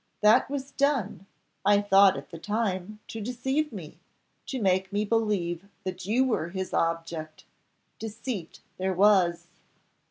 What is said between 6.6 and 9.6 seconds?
object. Deceit there was."